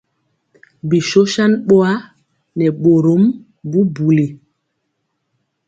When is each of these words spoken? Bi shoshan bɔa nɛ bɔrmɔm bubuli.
Bi 0.87 0.97
shoshan 1.09 1.51
bɔa 1.67 1.91
nɛ 2.57 2.65
bɔrmɔm 2.81 3.23
bubuli. 3.69 4.27